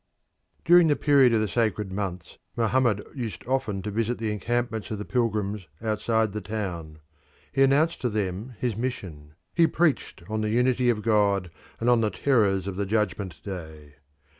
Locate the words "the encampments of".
4.17-4.97